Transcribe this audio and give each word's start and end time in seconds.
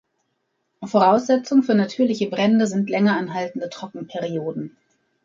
Voraussetzung 0.83 1.61
für 1.61 1.75
natürliche 1.75 2.27
Brände 2.27 2.65
sind 2.65 2.89
länger 2.89 3.17
anhaltende 3.17 3.69
Trockenperioden. 3.69 4.75